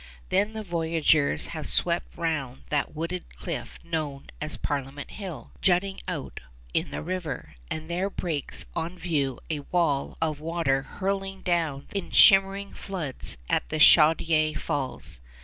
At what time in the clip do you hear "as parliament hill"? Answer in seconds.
4.41-5.51